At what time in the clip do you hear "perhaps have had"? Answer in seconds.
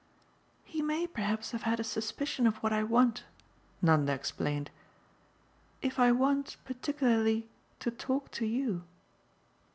1.05-1.79